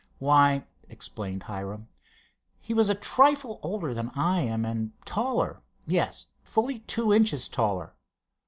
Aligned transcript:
"Why," 0.17 0.65
explained 0.89 1.43
Hiram, 1.43 1.87
"he 2.59 2.73
was 2.73 2.89
a 2.89 2.95
trifle 2.95 3.59
older 3.61 3.93
than 3.93 4.09
I 4.15 4.39
am, 4.39 4.65
and 4.65 4.93
taller; 5.05 5.61
yes, 5.85 6.25
fully 6.43 6.79
two 6.79 7.13
inches 7.13 7.47
taller. 7.47 7.93